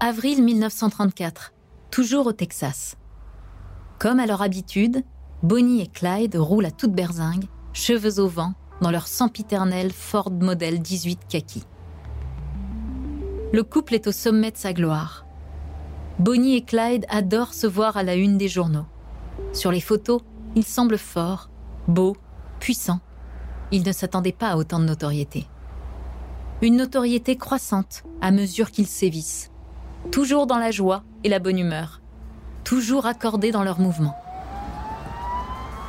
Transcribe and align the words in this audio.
Avril 0.00 0.42
1934, 0.42 1.52
toujours 1.90 2.28
au 2.28 2.32
Texas. 2.32 2.96
Comme 3.98 4.20
à 4.20 4.26
leur 4.26 4.42
habitude, 4.42 5.02
Bonnie 5.42 5.82
et 5.82 5.86
Clyde 5.86 6.36
roulent 6.36 6.66
à 6.66 6.70
toute 6.70 6.92
berzingue, 6.92 7.44
cheveux 7.72 8.18
au 8.18 8.26
vent, 8.26 8.54
dans 8.80 8.90
leur 8.90 9.06
sempiternel 9.06 9.92
Ford 9.92 10.30
Model 10.30 10.80
18 10.80 11.20
kaki. 11.28 11.64
Le 13.52 13.62
couple 13.62 13.94
est 13.94 14.06
au 14.06 14.12
sommet 14.12 14.50
de 14.50 14.56
sa 14.56 14.72
gloire. 14.72 15.26
Bonnie 16.18 16.56
et 16.56 16.62
Clyde 16.62 17.04
adorent 17.08 17.54
se 17.54 17.66
voir 17.66 17.96
à 17.96 18.02
la 18.02 18.14
une 18.14 18.38
des 18.38 18.48
journaux. 18.48 18.86
Sur 19.52 19.70
les 19.72 19.80
photos, 19.80 20.22
ils 20.56 20.64
semblent 20.64 20.98
forts, 20.98 21.50
beaux, 21.86 22.16
puissants. 22.60 23.00
Ils 23.70 23.84
ne 23.84 23.92
s'attendaient 23.92 24.32
pas 24.32 24.50
à 24.50 24.56
autant 24.56 24.78
de 24.78 24.84
notoriété. 24.84 25.46
Une 26.62 26.76
notoriété 26.76 27.36
croissante 27.36 28.02
à 28.20 28.30
mesure 28.30 28.70
qu'ils 28.70 28.86
sévissent. 28.86 29.50
Toujours 30.10 30.46
dans 30.46 30.58
la 30.58 30.70
joie 30.70 31.04
et 31.24 31.28
la 31.28 31.38
bonne 31.38 31.58
humeur. 31.58 32.00
Toujours 32.64 33.06
accordés 33.06 33.52
dans 33.52 33.62
leurs 33.62 33.80
mouvements. 33.80 34.16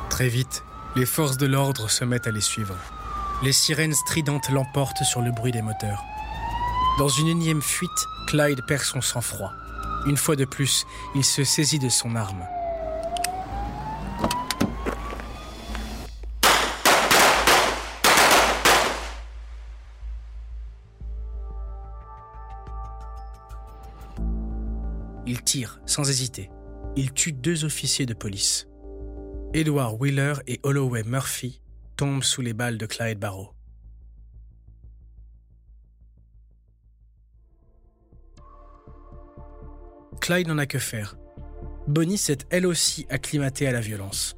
Très 0.08 0.28
vite, 0.28 0.62
les 0.96 1.06
forces 1.06 1.36
de 1.36 1.46
l'ordre 1.46 1.88
se 1.88 2.04
mettent 2.04 2.26
à 2.26 2.32
les 2.32 2.40
suivre. 2.40 2.76
Les 3.42 3.52
sirènes 3.52 3.94
stridentes 3.94 4.50
l'emportent 4.50 5.02
sur 5.04 5.22
le 5.22 5.30
bruit 5.30 5.52
des 5.52 5.62
moteurs. 5.62 6.04
Dans 6.98 7.08
une 7.08 7.28
énième 7.28 7.62
fuite, 7.62 7.90
Clyde 8.26 8.60
perd 8.66 8.82
son 8.82 9.00
sang-froid. 9.00 9.52
Une 10.06 10.16
fois 10.16 10.36
de 10.36 10.44
plus, 10.44 10.86
il 11.14 11.24
se 11.24 11.44
saisit 11.44 11.78
de 11.78 11.88
son 11.88 12.16
arme. 12.16 12.44
Il 25.30 25.42
tire, 25.42 25.80
sans 25.86 26.10
hésiter. 26.10 26.50
Il 26.96 27.12
tue 27.12 27.30
deux 27.30 27.64
officiers 27.64 28.04
de 28.04 28.14
police. 28.14 28.66
Edward 29.54 29.96
Wheeler 30.00 30.34
et 30.48 30.58
Holloway 30.64 31.04
Murphy 31.04 31.62
tombent 31.96 32.24
sous 32.24 32.42
les 32.42 32.52
balles 32.52 32.78
de 32.78 32.86
Clyde 32.86 33.20
Barrow. 33.20 33.52
Clyde 40.20 40.48
n'en 40.48 40.58
a 40.58 40.66
que 40.66 40.80
faire. 40.80 41.16
Bonnie 41.86 42.18
s'est 42.18 42.38
elle 42.50 42.66
aussi 42.66 43.06
acclimatée 43.08 43.68
à 43.68 43.72
la 43.72 43.80
violence. 43.80 44.34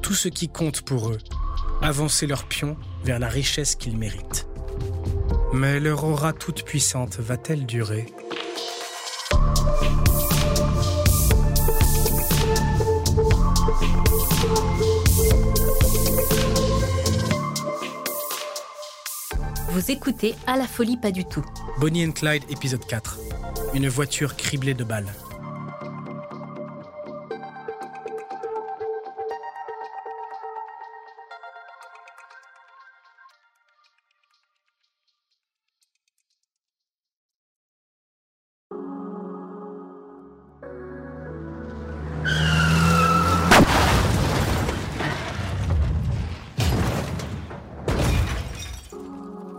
Tout 0.00 0.14
ce 0.14 0.28
qui 0.28 0.48
compte 0.48 0.80
pour 0.80 1.10
eux, 1.10 1.18
avancer 1.82 2.26
leurs 2.26 2.48
pions 2.48 2.78
vers 3.04 3.18
la 3.18 3.28
richesse 3.28 3.76
qu'ils 3.76 3.98
méritent. 3.98 4.48
Mais 5.52 5.80
leur 5.80 6.02
aura 6.02 6.32
toute 6.32 6.64
puissante 6.64 7.18
va-t-elle 7.18 7.66
durer? 7.66 8.06
Vous 19.74 19.90
écoutez 19.90 20.36
À 20.46 20.56
la 20.56 20.68
folie 20.68 20.96
pas 20.96 21.10
du 21.10 21.24
tout. 21.24 21.44
Bonnie 21.80 22.06
and 22.06 22.12
Clyde, 22.12 22.44
épisode 22.48 22.86
4. 22.86 23.18
Une 23.74 23.88
voiture 23.88 24.36
criblée 24.36 24.72
de 24.72 24.84
balles. 24.84 25.12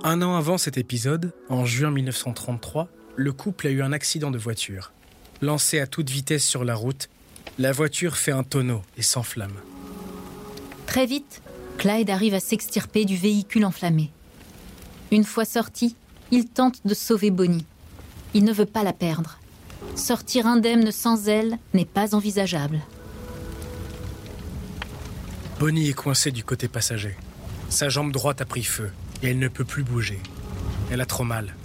Un 0.07 0.21
an 0.21 0.35
avant 0.35 0.59
cet 0.59 0.77
épisode, 0.77 1.33
en 1.49 1.65
juin 1.65 1.89
1933, 1.89 2.87
le 3.15 3.33
couple 3.33 3.65
a 3.65 3.69
eu 3.71 3.81
un 3.81 3.91
accident 3.91 4.29
de 4.29 4.37
voiture. 4.37 4.91
Lancé 5.41 5.79
à 5.79 5.87
toute 5.87 6.11
vitesse 6.11 6.45
sur 6.45 6.63
la 6.63 6.75
route, 6.75 7.09
la 7.57 7.71
voiture 7.71 8.15
fait 8.15 8.31
un 8.31 8.43
tonneau 8.43 8.83
et 8.97 9.01
s'enflamme. 9.01 9.55
Très 10.85 11.07
vite, 11.07 11.41
Clyde 11.79 12.11
arrive 12.11 12.35
à 12.35 12.39
s'extirper 12.39 13.05
du 13.05 13.17
véhicule 13.17 13.65
enflammé. 13.65 14.11
Une 15.09 15.23
fois 15.23 15.43
sorti, 15.43 15.95
il 16.29 16.45
tente 16.45 16.85
de 16.85 16.93
sauver 16.93 17.31
Bonnie. 17.31 17.65
Il 18.35 18.43
ne 18.43 18.53
veut 18.53 18.67
pas 18.67 18.83
la 18.83 18.93
perdre. 18.93 19.39
Sortir 19.95 20.45
indemne 20.45 20.91
sans 20.91 21.27
elle 21.27 21.57
n'est 21.73 21.83
pas 21.83 22.13
envisageable. 22.13 22.79
Bonnie 25.59 25.89
est 25.89 25.93
coincée 25.93 26.31
du 26.31 26.43
côté 26.43 26.67
passager. 26.67 27.17
Sa 27.69 27.89
jambe 27.89 28.11
droite 28.11 28.41
a 28.41 28.45
pris 28.45 28.63
feu 28.63 28.91
et 29.23 29.29
elle 29.29 29.39
ne 29.39 29.47
peut 29.47 29.65
plus 29.65 29.83
bouger. 29.83 30.19
Elle 30.91 31.01
a 31.01 31.05
trop 31.05 31.23
mal. 31.23 31.55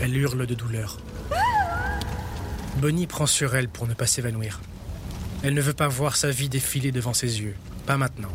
Elle 0.00 0.16
hurle 0.16 0.46
de 0.46 0.54
douleur. 0.54 0.98
Bonnie 2.78 3.06
prend 3.06 3.26
sur 3.26 3.54
elle 3.54 3.68
pour 3.68 3.86
ne 3.86 3.94
pas 3.94 4.06
s'évanouir. 4.06 4.60
Elle 5.42 5.54
ne 5.54 5.60
veut 5.60 5.74
pas 5.74 5.88
voir 5.88 6.16
sa 6.16 6.30
vie 6.30 6.48
défiler 6.48 6.92
devant 6.92 7.12
ses 7.12 7.40
yeux. 7.40 7.54
Pas 7.86 7.96
maintenant. 7.96 8.32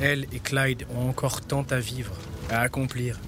Elle 0.00 0.26
et 0.32 0.38
Clyde 0.38 0.86
ont 0.94 1.08
encore 1.08 1.42
tant 1.42 1.66
à 1.70 1.78
vivre, 1.78 2.14
à 2.48 2.60
accomplir. 2.60 3.18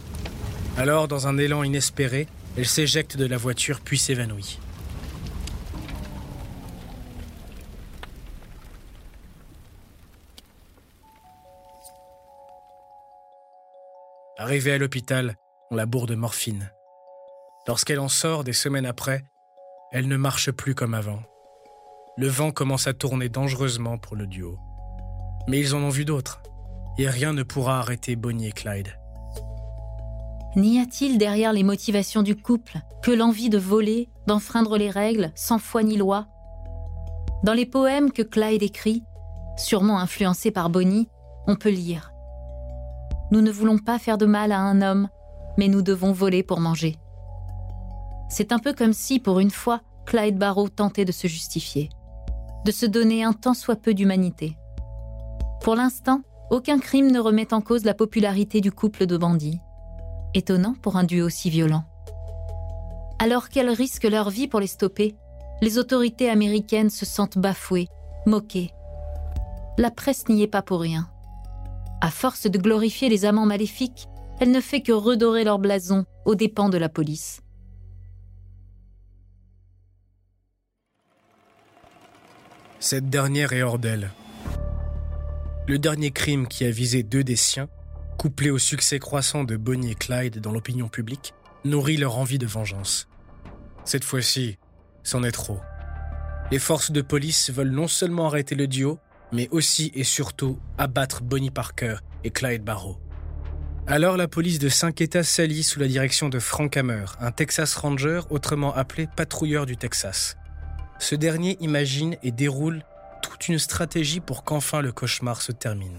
Alors, 0.79 1.09
dans 1.09 1.27
un 1.27 1.37
élan 1.37 1.63
inespéré, 1.63 2.27
elle 2.57 2.67
s'éjecte 2.67 3.17
de 3.17 3.27
la 3.27 3.37
voiture 3.37 3.81
puis 3.81 3.99
s'évanouit. 3.99 4.59
Arrivée 14.43 14.73
à 14.73 14.79
l'hôpital, 14.79 15.37
on 15.71 15.77
la 15.77 15.87
bourre 15.87 16.09
de 16.09 16.17
morphine. 16.17 16.73
Lorsqu'elle 17.69 18.01
en 18.01 18.09
sort 18.09 18.43
des 18.43 18.53
semaines 18.53 18.87
après, 18.87 19.23
elle 19.93 20.09
ne 20.09 20.17
marche 20.17 20.51
plus 20.51 20.75
comme 20.75 20.95
avant. 20.95 21.23
Le 22.17 22.27
vent 22.27 22.51
commence 22.51 22.89
à 22.89 22.93
tourner 22.93 23.29
dangereusement 23.29 23.99
pour 23.99 24.17
le 24.17 24.27
duo. 24.27 24.59
Mais 25.47 25.61
ils 25.61 25.77
en 25.77 25.79
ont 25.79 25.91
vu 25.91 26.05
d'autres, 26.05 26.43
et 26.99 27.09
rien 27.09 27.33
ne 27.33 27.45
pourra 27.45 27.79
arrêter 27.79 28.17
Bonnie 28.17 28.49
et 28.49 28.53
Clyde. 28.53 28.99
N'y 30.57 30.81
a-t-il 30.81 31.19
derrière 31.19 31.53
les 31.53 31.63
motivations 31.63 32.25
du 32.25 32.35
couple 32.35 32.79
que 33.01 33.13
l'envie 33.13 33.49
de 33.49 33.59
voler, 33.59 34.11
d'enfreindre 34.27 34.77
les 34.77 34.91
règles, 34.91 35.31
sans 35.37 35.61
foi 35.61 35.85
ni 35.85 35.97
loi? 35.97 36.27
Dans 37.45 37.55
les 37.55 37.67
poèmes 37.67 38.11
que 38.11 38.23
Clyde 38.23 38.65
écrit, 38.65 39.05
sûrement 39.57 40.01
influencés 40.01 40.51
par 40.51 40.69
Bonnie, 40.69 41.09
on 41.47 41.55
peut 41.55 41.71
lire 41.71 42.12
nous 43.33 43.41
ne 43.41 43.51
voulons 43.51 43.79
pas 43.79 43.99
faire 43.99 44.19
de 44.19 44.27
mal 44.27 44.53
à 44.53 44.61
un 44.61 44.83
homme, 44.83 45.09
mais 45.57 45.69
nous 45.69 45.81
devons 45.81 46.13
voler 46.13 46.43
pour 46.43 46.61
manger. 46.61 46.99
C'est 48.29 48.53
un 48.53 48.59
peu 48.59 48.75
comme 48.75 48.93
si, 48.93 49.19
pour 49.19 49.41
une 49.41 49.51
fois, 49.51 49.81
Clyde 50.05 50.37
Barrow 50.37 50.69
tentait 50.69 51.07
de 51.07 51.13
se 51.13 51.27
justifier, 51.29 51.89
de 52.67 52.71
se 52.71 52.85
donner 52.85 53.25
un 53.25 53.33
tant 53.33 53.55
soit 53.55 53.77
peu 53.77 53.95
d'humanité. 53.95 54.59
Pour 55.63 55.77
l'instant, 55.77 56.21
aucun 56.51 56.79
crime 56.79 57.11
ne 57.11 57.19
remet 57.19 57.55
en 57.55 57.63
cause 57.63 57.85
la 57.85 57.95
popularité 57.95 58.61
du 58.61 58.71
couple 58.71 59.07
de 59.07 59.17
bandits. 59.17 59.61
Étonnant 60.35 60.75
pour 60.83 60.97
un 60.97 61.05
duo 61.05 61.31
si 61.31 61.49
violent. 61.49 61.85
Alors 63.19 63.49
qu'elles 63.49 63.71
risquent 63.71 64.11
leur 64.11 64.29
vie 64.29 64.49
pour 64.49 64.61
les 64.61 64.67
stopper, 64.67 65.17
les 65.63 65.79
autorités 65.79 66.29
américaines 66.29 66.91
se 66.91 67.07
sentent 67.07 67.39
bafouées, 67.39 67.89
moquées. 68.27 68.73
La 69.79 69.91
presse 69.91 70.29
n'y 70.29 70.43
est 70.43 70.49
pas 70.49 70.61
pour 70.61 70.81
rien. 70.81 71.12
À 72.05 72.11
force 72.11 72.49
de 72.49 72.59
glorifier 72.59 73.09
les 73.09 73.27
amants 73.27 73.47
maléfiques, 73.47 74.09
elle 74.41 74.51
ne 74.51 74.61
fait 74.61 74.81
que 74.81 74.91
redorer 74.91 75.45
leur 75.45 75.61
blason 75.61 76.05
aux 76.25 76.35
dépens 76.35 76.69
de 76.69 76.77
la 76.77 76.89
police. 76.89 77.43
Cette 82.81 83.09
dernière 83.09 83.53
est 83.53 83.63
hors 83.63 83.79
d'elle. 83.79 84.11
Le 85.69 85.79
dernier 85.79 86.11
crime 86.11 86.49
qui 86.49 86.65
a 86.65 86.73
visé 86.73 87.05
deux 87.05 87.23
des 87.23 87.37
siens, 87.37 87.69
couplé 88.19 88.51
au 88.51 88.59
succès 88.59 88.99
croissant 88.99 89.45
de 89.45 89.57
Bonnie 89.57 89.93
et 89.93 89.95
Clyde 89.95 90.41
dans 90.41 90.51
l'opinion 90.51 90.89
publique, 90.89 91.35
nourrit 91.65 91.99
leur 91.99 92.19
envie 92.19 92.39
de 92.39 92.47
vengeance. 92.47 93.07
Cette 93.85 94.03
fois-ci, 94.03 94.59
c'en 95.05 95.23
est 95.23 95.31
trop. 95.31 95.61
Les 96.51 96.59
forces 96.59 96.91
de 96.91 97.01
police 97.01 97.51
veulent 97.51 97.71
non 97.71 97.87
seulement 97.87 98.27
arrêter 98.27 98.57
le 98.57 98.67
duo, 98.67 98.99
mais 99.33 99.49
aussi 99.51 99.91
et 99.95 100.05
surtout 100.05 100.59
abattre 100.79 101.23
Bonnie 101.23 101.51
Parker 101.51 101.97
et 102.25 102.31
Clyde 102.31 102.63
Barrow. 102.63 102.99
Alors 103.87 104.17
la 104.17 104.29
police 104.29 104.59
de 104.61 104.69
cinq 104.69 105.01
États 105.01 105.25
s'allie 105.25 105.65
sous 105.65 105.81
la 105.81 105.89
direction 105.89 106.29
de 106.29 106.39
Frank 106.39 106.77
Hammer, 106.77 107.07
un 107.19 107.33
Texas 107.33 107.75
Ranger 107.75 108.21
autrement 108.31 108.73
appelé 108.75 109.09
patrouilleur 109.17 109.67
du 109.67 109.77
Texas. 109.77 110.37
Ce 111.01 111.17
dernier 111.17 111.57
imagine 111.61 112.17
et 112.23 112.31
déroule 112.31 112.85
toute 113.23 113.49
une 113.49 113.59
stratégie 113.59 114.21
pour 114.21 114.45
qu'enfin 114.45 114.83
le 114.83 114.93
cauchemar 114.93 115.43
se 115.43 115.51
termine. 115.51 115.99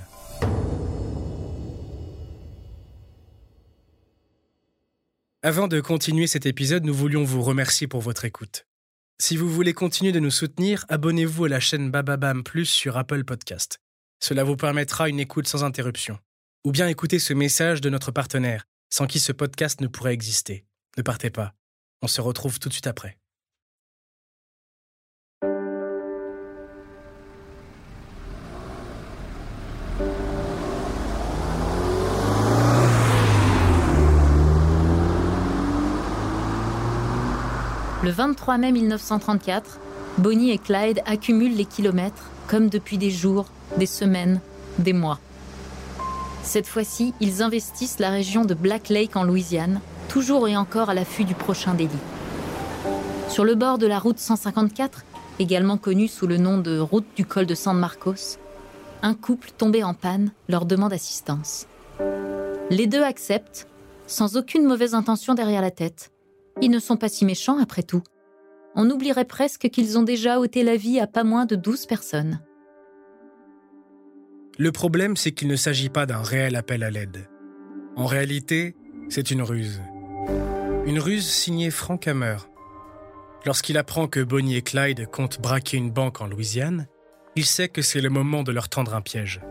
Avant 5.42 5.68
de 5.68 5.82
continuer 5.82 6.28
cet 6.28 6.46
épisode, 6.46 6.86
nous 6.86 6.94
voulions 6.94 7.26
vous 7.26 7.42
remercier 7.42 7.86
pour 7.86 8.00
votre 8.00 8.24
écoute. 8.24 8.66
Si 9.20 9.38
vous 9.38 9.50
voulez 9.50 9.74
continuer 9.74 10.12
de 10.12 10.20
nous 10.20 10.32
soutenir, 10.32 10.86
abonnez-vous 10.90 11.46
à 11.46 11.50
la 11.50 11.60
chaîne 11.60 11.92
Bababam 11.92 12.44
Plus 12.44 12.66
sur 12.66 12.98
Apple 12.98 13.24
Podcast. 13.24 13.80
Cela 14.20 14.44
vous 14.44 14.56
permettra 14.56 15.08
une 15.08 15.20
écoute 15.20 15.48
sans 15.48 15.64
interruption. 15.64 16.20
Ou 16.66 16.72
bien 16.72 16.88
écouter 16.88 17.20
ce 17.20 17.34
message 17.34 17.80
de 17.80 17.90
notre 17.90 18.12
partenaire, 18.12 18.66
sans 18.90 19.06
qui 19.06 19.20
ce 19.20 19.32
podcast 19.32 19.82
ne 19.82 19.88
pourrait 19.88 20.14
exister. 20.14 20.66
Ne 20.98 21.04
partez 21.04 21.30
pas. 21.30 21.54
On 22.02 22.08
se 22.08 22.22
retrouve 22.22 22.60
tout 22.60 22.70
de 22.70 22.74
suite 22.74 22.88
après. 22.88 23.18
Le 38.04 38.12
23 38.12 38.58
mai 38.58 38.74
1934, 38.74 39.80
Bonnie 40.18 40.52
et 40.52 40.58
Clyde 40.58 41.02
accumulent 41.06 41.56
les 41.56 41.64
kilomètres 41.64 42.32
comme 42.50 42.68
depuis 42.68 42.98
des 42.98 43.10
jours, 43.10 43.46
des 43.78 43.86
semaines, 43.86 44.42
des 44.78 44.92
mois. 44.92 45.20
Cette 46.44 46.68
fois-ci, 46.68 47.14
ils 47.22 47.42
investissent 47.42 48.00
la 48.00 48.10
région 48.10 48.44
de 48.44 48.56
Black 48.56 48.90
Lake 48.90 49.16
en 49.16 49.24
Louisiane, 49.24 49.80
toujours 50.10 50.50
et 50.50 50.58
encore 50.58 50.90
à 50.90 50.94
l'affût 50.94 51.24
du 51.24 51.34
prochain 51.34 51.76
délit. 51.76 51.92
Sur 53.30 53.46
le 53.46 53.56
bord 53.56 53.78
de 53.78 53.88
la 53.88 54.00
route 54.00 54.20
154, 54.20 55.06
également 55.40 55.78
connue 55.78 56.10
sous 56.10 56.28
le 56.28 56.36
nom 56.36 56.58
de 56.58 56.80
route 56.80 57.08
du 57.16 57.26
col 57.26 57.46
de 57.46 57.56
San 57.56 57.78
Marcos, 57.78 58.38
un 59.02 59.14
couple 59.14 59.52
tombé 59.58 59.82
en 59.82 59.94
panne 59.94 60.32
leur 60.50 60.66
demande 60.66 60.92
assistance. 60.92 61.68
Les 62.70 62.88
deux 62.88 63.02
acceptent, 63.02 63.66
sans 64.08 64.36
aucune 64.36 64.66
mauvaise 64.66 64.94
intention 64.94 65.36
derrière 65.36 65.62
la 65.62 65.72
tête. 65.72 66.13
Ils 66.62 66.72
ne 66.72 66.80
sont 66.80 66.98
pas 66.98 67.10
si 67.10 67.26
méchants 67.26 67.60
après 67.60 67.84
tout. 67.84 68.04
On 68.76 68.90
oublierait 68.90 69.26
presque 69.26 69.70
qu'ils 69.70 69.98
ont 69.98 70.04
déjà 70.04 70.40
ôté 70.40 70.64
la 70.64 70.78
vie 70.78 71.00
à 71.00 71.08
pas 71.08 71.24
moins 71.24 71.46
de 71.46 71.56
12 71.56 71.86
personnes. 71.86 72.40
Le 74.58 74.72
problème, 74.72 75.16
c'est 75.16 75.32
qu'il 75.32 75.48
ne 75.48 75.56
s'agit 75.56 75.90
pas 75.90 76.06
d'un 76.06 76.22
réel 76.22 76.56
appel 76.56 76.84
à 76.84 76.92
l'aide. 76.92 77.28
En 77.96 78.06
réalité, 78.06 78.76
c'est 79.10 79.32
une 79.32 79.42
ruse. 79.42 79.82
Une 80.86 81.00
ruse 81.00 81.28
signée 81.28 81.72
Frank 81.72 82.08
Hammer. 82.08 82.38
Lorsqu'il 83.46 83.78
apprend 83.78 84.08
que 84.08 84.22
Bonnie 84.22 84.56
et 84.56 84.62
Clyde 84.62 85.08
comptent 85.08 85.42
braquer 85.42 85.78
une 85.78 85.92
banque 85.92 86.22
en 86.22 86.28
Louisiane, 86.28 86.88
il 87.36 87.46
sait 87.46 87.68
que 87.68 87.82
c'est 87.82 88.02
le 88.02 88.10
moment 88.10 88.44
de 88.44 88.52
leur 88.52 88.70
tendre 88.70 88.94
un 88.94 89.02
piège. 89.02 89.42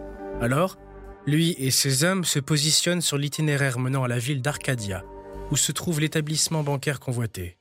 Alors, 0.40 0.78
lui 1.26 1.54
et 1.58 1.70
ses 1.70 2.04
hommes 2.04 2.24
se 2.24 2.38
positionnent 2.38 3.00
sur 3.00 3.18
l'itinéraire 3.18 3.78
menant 3.78 4.04
à 4.04 4.08
la 4.08 4.18
ville 4.18 4.42
d'Arcadia, 4.42 5.04
où 5.52 5.56
se 5.56 5.70
trouve 5.70 6.00
l'établissement 6.00 6.62
bancaire 6.62 6.98
convoité. 6.98 7.58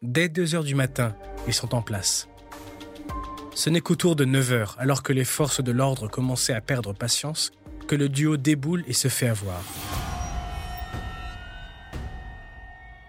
Dès 0.00 0.30
2 0.30 0.54
heures 0.54 0.64
du 0.64 0.74
matin, 0.74 1.14
ils 1.46 1.52
sont 1.52 1.74
en 1.74 1.82
place. 1.82 2.26
Ce 3.54 3.68
n'est 3.68 3.82
qu'au 3.82 3.96
tour 3.96 4.16
de 4.16 4.24
9 4.24 4.52
heures, 4.52 4.76
alors 4.78 5.02
que 5.02 5.12
les 5.12 5.26
forces 5.26 5.62
de 5.62 5.70
l'ordre 5.70 6.08
commençaient 6.08 6.54
à 6.54 6.62
perdre 6.62 6.94
patience, 6.94 7.50
que 7.86 7.96
le 7.96 8.08
duo 8.08 8.38
déboule 8.38 8.82
et 8.86 8.94
se 8.94 9.08
fait 9.08 9.28
avoir. 9.28 9.62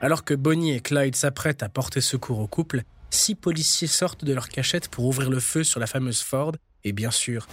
Alors 0.02 0.26
que 0.26 0.34
Bonnie 0.34 0.74
et 0.74 0.82
Clyde 0.82 1.16
s'apprêtent 1.16 1.64
à 1.64 1.70
porter 1.70 2.02
secours 2.02 2.40
au 2.40 2.48
couple, 2.48 2.84
six 3.12 3.36
policiers 3.36 3.88
sortent 3.88 4.26
de 4.26 4.34
leur 4.34 4.50
cachette 4.50 4.90
pour 4.90 5.06
ouvrir 5.06 5.30
le 5.30 5.40
feu 5.40 5.64
sur 5.64 5.80
la 5.80 5.88
fameuse 5.88 6.22
Ford 6.22 6.56
et 6.84 6.92
bien 6.92 7.12
sûr 7.12 7.48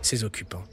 ses 0.00 0.24
occupants. 0.24 0.64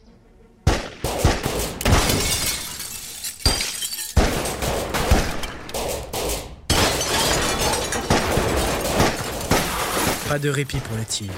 Pas 10.33 10.39
de 10.39 10.49
répit 10.49 10.79
pour 10.79 10.97
les 10.97 11.05
tirs. 11.05 11.29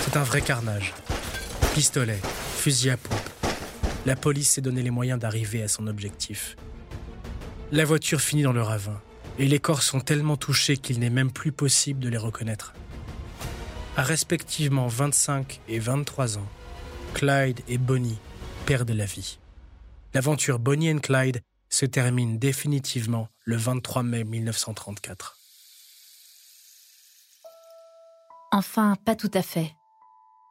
C'est 0.00 0.16
un 0.16 0.24
vrai 0.24 0.40
carnage. 0.40 0.92
Pistolet, 1.72 2.18
fusil 2.56 2.90
à 2.90 2.96
pompe. 2.96 3.16
La 4.06 4.16
police 4.16 4.50
s'est 4.50 4.60
donné 4.60 4.82
les 4.82 4.90
moyens 4.90 5.20
d'arriver 5.20 5.62
à 5.62 5.68
son 5.68 5.86
objectif. 5.86 6.56
La 7.70 7.84
voiture 7.84 8.20
finit 8.20 8.42
dans 8.42 8.52
le 8.52 8.60
ravin, 8.60 9.00
et 9.38 9.46
les 9.46 9.60
corps 9.60 9.82
sont 9.82 10.00
tellement 10.00 10.36
touchés 10.36 10.76
qu'il 10.76 10.98
n'est 10.98 11.10
même 11.10 11.30
plus 11.30 11.52
possible 11.52 12.00
de 12.00 12.08
les 12.08 12.16
reconnaître. 12.16 12.74
À 13.96 14.02
respectivement 14.02 14.88
25 14.88 15.60
et 15.68 15.78
23 15.78 16.38
ans, 16.38 16.48
Clyde 17.14 17.60
et 17.68 17.78
Bonnie 17.78 18.18
perdent 18.66 18.90
la 18.90 19.06
vie. 19.06 19.38
L'aventure 20.12 20.58
Bonnie 20.58 20.90
and 20.90 20.98
Clyde 20.98 21.40
se 21.68 21.86
termine 21.86 22.40
définitivement 22.40 23.28
le 23.44 23.56
23 23.56 24.02
mai 24.02 24.24
1934. 24.24 25.43
Enfin, 28.54 28.94
pas 29.04 29.16
tout 29.16 29.32
à 29.34 29.42
fait. 29.42 29.74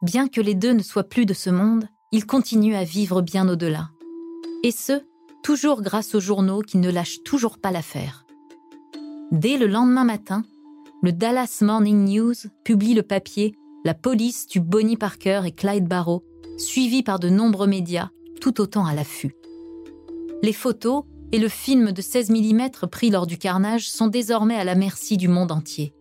Bien 0.02 0.28
que 0.28 0.42
les 0.42 0.56
deux 0.56 0.74
ne 0.74 0.84
soient 0.84 1.06
plus 1.06 1.26
de 1.26 1.34
ce 1.34 1.50
monde, 1.50 1.88
ils 2.12 2.26
continuent 2.26 2.76
à 2.76 2.84
vivre 2.84 3.22
bien 3.22 3.48
au-delà. 3.48 3.92
Et 4.62 4.72
ce, 4.72 5.04
toujours 5.42 5.82
grâce 5.82 6.14
aux 6.14 6.20
journaux 6.20 6.60
qui 6.60 6.80
ne 6.80 6.92
lâchent 6.92 7.24
toujours 7.24 7.60
pas 7.60 7.72
l'affaire. 7.72 8.26
Dès 9.32 9.58
le 9.58 9.68
lendemain 9.68 10.04
matin, 10.04 10.44
le 11.02 11.14
Dallas 11.14 11.60
Morning 11.62 12.04
News 12.14 12.34
publie 12.66 12.94
le 12.94 13.04
papier 13.04 13.56
La 13.86 13.94
police 13.94 14.48
tue 14.48 14.60
Bonnie 14.60 14.98
Parker 14.98 15.44
et 15.46 15.54
Clyde 15.54 15.88
Barrow, 15.88 16.26
suivi 16.58 17.04
par 17.04 17.20
de 17.20 17.30
nombreux 17.30 17.68
médias, 17.68 18.10
tout 18.42 18.60
autant 18.60 18.86
à 18.86 18.94
l'affût. 18.94 19.34
Les 20.42 20.52
photos 20.52 21.06
et 21.32 21.40
le 21.40 21.48
film 21.48 21.94
de 21.94 22.02
16 22.02 22.32
mm 22.32 22.70
pris 22.92 23.12
lors 23.12 23.28
du 23.28 23.38
carnage 23.38 23.90
sont 23.90 24.08
désormais 24.08 24.56
à 24.56 24.66
la 24.66 24.76
merci 24.76 25.16
du 25.16 25.30
monde 25.30 25.54
entier. 25.54 25.94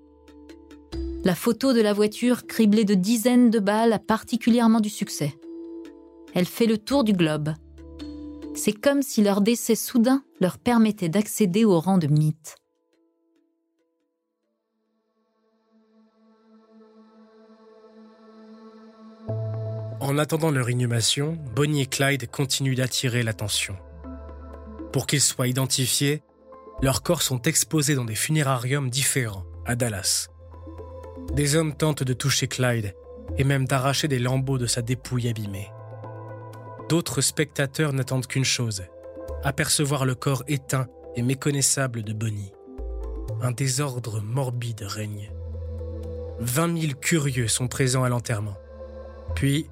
La 1.25 1.37
photo 1.37 1.73
de 1.73 1.81
la 1.81 1.93
voiture 1.93 2.49
criblée 2.49 2.85
de 2.85 2.95
dizaines 2.95 3.49
de 3.49 3.61
balles 3.61 3.93
a 3.93 4.01
particulièrement 4.01 4.81
du 4.81 4.89
succès. 4.89 5.39
Elle 6.35 6.47
fait 6.47 6.67
le 6.67 6.79
tour 6.79 7.05
du 7.05 7.13
globe. 7.13 7.55
C'est 8.57 8.73
comme 8.73 9.03
si 9.03 9.23
leur 9.23 9.41
décès 9.41 9.77
soudain 9.77 10.25
leur 10.41 10.59
permettait 10.59 11.09
d'accéder 11.09 11.65
au 11.65 11.79
rang 11.79 11.99
de 11.99 12.09
mythe. 12.09 12.57
En 20.01 20.19
attendant 20.19 20.51
leur 20.51 20.69
inhumation, 20.69 21.39
Bonnie 21.55 21.83
et 21.83 21.87
Clyde 21.87 22.29
continuent 22.29 22.75
d'attirer 22.75 23.23
l'attention. 23.23 23.77
Pour 24.93 25.07
qu'ils 25.07 25.21
soient 25.21 25.47
identifiés, 25.47 26.21
leurs 26.83 27.05
corps 27.05 27.23
sont 27.23 27.41
exposés 27.43 27.95
dans 27.95 28.05
des 28.05 28.17
funérariums 28.17 28.91
différents 28.91 29.45
à 29.65 29.77
Dallas. 29.77 30.32
Des 31.35 31.57
hommes 31.57 31.75
tentent 31.75 32.03
de 32.03 32.13
toucher 32.13 32.47
Clyde 32.47 32.95
et 33.39 33.45
même 33.45 33.67
d'arracher 33.67 34.09
des 34.09 34.19
lambeaux 34.19 34.59
de 34.59 34.67
sa 34.67 34.83
dépouille 34.83 35.29
abîmée. 35.29 35.71
D'autres 36.89 37.23
spectateurs 37.23 37.93
n'attendent 37.93 38.27
qu'une 38.27 38.45
chose, 38.45 38.83
apercevoir 39.43 40.05
le 40.05 40.15
corps 40.15 40.45
éteint 40.47 40.89
et 41.17 41.23
méconnaissable 41.23 42.03
de 42.03 42.13
Bonnie. 42.13 42.53
Un 43.41 43.53
désordre 43.53 44.21
morbide 44.21 44.83
règne. 44.83 45.33
20 46.41 46.81
000 46.81 46.93
curieux 47.01 47.49
sont 47.49 47.69
présents 47.69 48.05
à 48.05 48.09
l'enterrement. 48.09 48.57
Puis, 49.35 49.69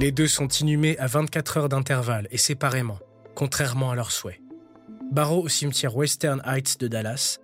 Les 0.00 0.10
deux 0.10 0.26
sont 0.26 0.48
inhumés 0.48 0.98
à 0.98 1.06
24 1.06 1.56
heures 1.56 1.68
d'intervalle 1.68 2.26
et 2.32 2.36
séparément, 2.36 2.98
contrairement 3.36 3.92
à 3.92 3.94
leurs 3.94 4.10
souhaits. 4.10 4.40
Barrow 5.12 5.44
au 5.44 5.48
cimetière 5.48 5.96
Western 5.96 6.42
Heights 6.44 6.80
de 6.80 6.88
Dallas 6.88 7.38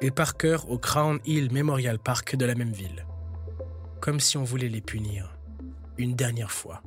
et 0.00 0.10
Parker 0.10 0.58
au 0.68 0.78
Crown 0.78 1.18
Hill 1.24 1.52
Memorial 1.52 1.98
Park 1.98 2.36
de 2.36 2.44
la 2.44 2.54
même 2.54 2.72
ville. 2.72 3.06
Comme 4.00 4.20
si 4.20 4.36
on 4.36 4.44
voulait 4.44 4.68
les 4.68 4.80
punir, 4.80 5.36
une 5.96 6.14
dernière 6.14 6.52
fois. 6.52 6.82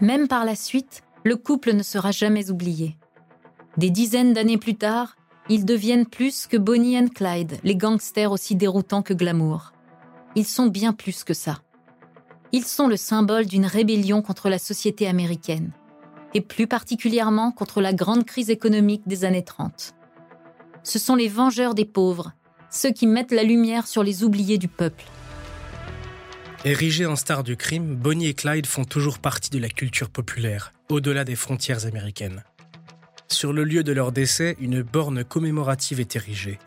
Même 0.00 0.28
par 0.28 0.44
la 0.44 0.54
suite, 0.54 1.02
le 1.24 1.36
couple 1.36 1.72
ne 1.72 1.82
sera 1.82 2.10
jamais 2.10 2.50
oublié. 2.50 2.96
Des 3.76 3.90
dizaines 3.90 4.32
d'années 4.32 4.58
plus 4.58 4.76
tard, 4.76 5.16
ils 5.48 5.64
deviennent 5.64 6.06
plus 6.06 6.46
que 6.46 6.56
Bonnie 6.56 6.98
and 6.98 7.08
Clyde, 7.08 7.58
les 7.64 7.76
gangsters 7.76 8.30
aussi 8.30 8.56
déroutants 8.56 9.02
que 9.02 9.14
glamour. 9.14 9.72
Ils 10.34 10.46
sont 10.46 10.66
bien 10.66 10.92
plus 10.92 11.24
que 11.24 11.34
ça. 11.34 11.58
Ils 12.52 12.64
sont 12.64 12.88
le 12.88 12.96
symbole 12.96 13.46
d'une 13.46 13.66
rébellion 13.66 14.22
contre 14.22 14.48
la 14.48 14.58
société 14.58 15.08
américaine, 15.08 15.72
et 16.36 16.42
plus 16.42 16.66
particulièrement 16.66 17.50
contre 17.50 17.80
la 17.80 17.94
grande 17.94 18.26
crise 18.26 18.50
économique 18.50 19.00
des 19.06 19.24
années 19.24 19.42
30. 19.42 19.94
Ce 20.82 20.98
sont 20.98 21.14
les 21.14 21.28
vengeurs 21.28 21.74
des 21.74 21.86
pauvres, 21.86 22.34
ceux 22.70 22.92
qui 22.92 23.06
mettent 23.06 23.32
la 23.32 23.42
lumière 23.42 23.86
sur 23.86 24.02
les 24.02 24.22
oubliés 24.22 24.58
du 24.58 24.68
peuple. 24.68 25.04
Érigés 26.66 27.06
en 27.06 27.16
stars 27.16 27.42
du 27.42 27.56
crime, 27.56 27.96
Bonnie 27.96 28.26
et 28.26 28.34
Clyde 28.34 28.66
font 28.66 28.84
toujours 28.84 29.18
partie 29.18 29.48
de 29.48 29.58
la 29.58 29.70
culture 29.70 30.10
populaire, 30.10 30.74
au-delà 30.90 31.24
des 31.24 31.36
frontières 31.36 31.86
américaines. 31.86 32.44
Sur 33.28 33.54
le 33.54 33.64
lieu 33.64 33.82
de 33.82 33.92
leur 33.92 34.12
décès, 34.12 34.56
une 34.60 34.82
borne 34.82 35.24
commémorative 35.24 36.00
est 36.00 36.16
érigée. 36.16 36.58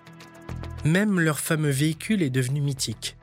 Même 0.83 1.19
leur 1.19 1.39
fameux 1.39 1.69
véhicule 1.69 2.23
est 2.23 2.31
devenu 2.31 2.59
mythique. 2.59 3.17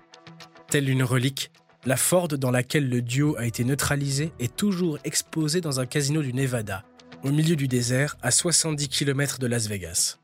Telle 0.70 0.88
une 0.88 1.02
relique, 1.02 1.50
la 1.86 1.96
Ford 1.96 2.26
dans 2.26 2.50
laquelle 2.50 2.88
le 2.88 3.00
duo 3.00 3.36
a 3.38 3.46
été 3.46 3.64
neutralisé 3.64 4.32
est 4.40 4.54
toujours 4.56 4.98
exposée 5.04 5.60
dans 5.60 5.78
un 5.78 5.86
casino 5.86 6.20
du 6.20 6.32
Nevada, 6.32 6.84
au 7.22 7.30
milieu 7.30 7.54
du 7.54 7.68
désert, 7.68 8.16
à 8.22 8.32
70 8.32 8.88
km 8.88 9.38
de 9.38 9.46
Las 9.46 9.68
Vegas. 9.68 10.18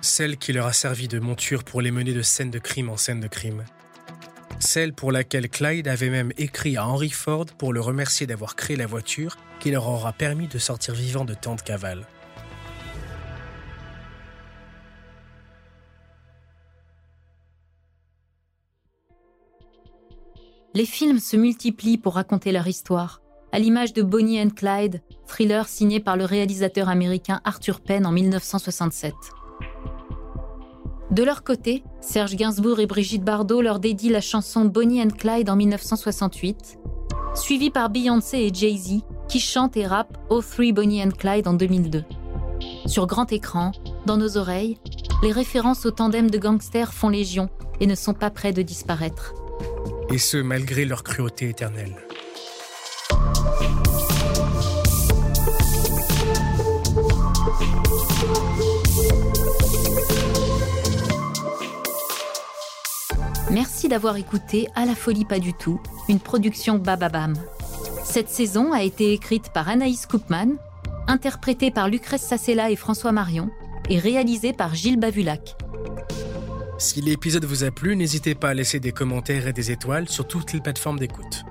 Celle 0.00 0.36
qui 0.36 0.52
leur 0.52 0.66
a 0.66 0.72
servi 0.72 1.06
de 1.06 1.20
monture 1.20 1.62
pour 1.62 1.80
les 1.80 1.92
mener 1.92 2.12
de 2.12 2.22
scène 2.22 2.50
de 2.50 2.58
crime 2.58 2.90
en 2.90 2.96
scène 2.96 3.20
de 3.20 3.28
crime, 3.28 3.64
celle 4.58 4.92
pour 4.92 5.12
laquelle 5.12 5.48
Clyde 5.48 5.86
avait 5.86 6.10
même 6.10 6.32
écrit 6.36 6.76
à 6.76 6.86
Henry 6.86 7.10
Ford 7.10 7.46
pour 7.58 7.72
le 7.72 7.80
remercier 7.80 8.26
d'avoir 8.26 8.56
créé 8.56 8.76
la 8.76 8.86
voiture 8.86 9.36
qui 9.60 9.70
leur 9.70 9.88
aura 9.88 10.12
permis 10.12 10.48
de 10.48 10.58
sortir 10.58 10.94
vivant 10.94 11.24
de 11.24 11.34
tant 11.34 11.54
de 11.54 11.62
cavales. 11.62 12.06
Les 20.74 20.86
films 20.86 21.18
se 21.18 21.36
multiplient 21.36 21.98
pour 21.98 22.14
raconter 22.14 22.50
leur 22.50 22.66
histoire, 22.66 23.20
à 23.52 23.58
l'image 23.58 23.92
de 23.92 24.02
Bonnie 24.02 24.40
and 24.40 24.50
Clyde, 24.56 25.02
thriller 25.26 25.68
signé 25.68 26.00
par 26.00 26.16
le 26.16 26.24
réalisateur 26.24 26.88
américain 26.88 27.42
Arthur 27.44 27.80
Penn 27.80 28.06
en 28.06 28.12
1967. 28.12 29.12
De 31.10 31.22
leur 31.22 31.44
côté, 31.44 31.84
Serge 32.00 32.36
Gainsbourg 32.36 32.80
et 32.80 32.86
Brigitte 32.86 33.22
Bardot 33.22 33.60
leur 33.60 33.80
dédient 33.80 34.12
la 34.12 34.22
chanson 34.22 34.64
Bonnie 34.64 35.02
and 35.02 35.10
Clyde 35.18 35.50
en 35.50 35.56
1968, 35.56 36.78
suivie 37.34 37.70
par 37.70 37.90
Beyoncé 37.90 38.38
et 38.38 38.54
Jay-Z 38.54 39.02
qui 39.28 39.40
chantent 39.40 39.76
et 39.76 39.86
rappent 39.86 40.16
Oh 40.30 40.40
Three 40.40 40.72
Bonnie 40.72 41.04
and 41.04 41.10
Clyde 41.10 41.48
en 41.48 41.52
2002. 41.52 42.02
Sur 42.86 43.06
grand 43.06 43.30
écran, 43.30 43.72
dans 44.06 44.16
nos 44.16 44.38
oreilles, 44.38 44.78
les 45.22 45.32
références 45.32 45.84
au 45.84 45.90
tandem 45.90 46.30
de 46.30 46.38
gangsters 46.38 46.94
font 46.94 47.10
légion 47.10 47.50
et 47.80 47.86
ne 47.86 47.94
sont 47.94 48.14
pas 48.14 48.30
près 48.30 48.52
de 48.52 48.62
disparaître. 48.62 49.34
Et 50.10 50.18
ce, 50.18 50.36
malgré 50.36 50.84
leur 50.84 51.04
cruauté 51.04 51.48
éternelle. 51.48 51.94
Merci 63.50 63.88
d'avoir 63.88 64.16
écouté 64.16 64.68
À 64.74 64.86
la 64.86 64.94
folie 64.94 65.26
pas 65.26 65.38
du 65.38 65.52
tout, 65.52 65.78
une 66.08 66.20
production 66.20 66.78
Bababam. 66.78 67.34
Cette 68.02 68.30
saison 68.30 68.72
a 68.72 68.82
été 68.82 69.12
écrite 69.12 69.50
par 69.52 69.68
Anaïs 69.68 70.06
Koopman, 70.06 70.56
interprétée 71.06 71.70
par 71.70 71.88
Lucrèce 71.88 72.22
Sassella 72.22 72.70
et 72.70 72.76
François 72.76 73.12
Marion, 73.12 73.50
et 73.90 73.98
réalisée 73.98 74.52
par 74.52 74.74
Gilles 74.74 74.98
Bavulac. 74.98 75.56
Si 76.82 77.00
l'épisode 77.00 77.44
vous 77.44 77.62
a 77.62 77.70
plu, 77.70 77.94
n'hésitez 77.94 78.34
pas 78.34 78.48
à 78.48 78.54
laisser 78.54 78.80
des 78.80 78.90
commentaires 78.90 79.46
et 79.46 79.52
des 79.52 79.70
étoiles 79.70 80.08
sur 80.08 80.26
toutes 80.26 80.52
les 80.52 80.60
plateformes 80.60 80.98
d'écoute. 80.98 81.44